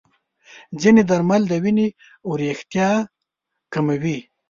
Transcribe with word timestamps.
ځینې 0.81 1.01
درمل 1.09 1.41
د 1.47 1.53
وینې 1.63 1.87
وریښتیا 2.29 2.89
کموي. 3.73 4.17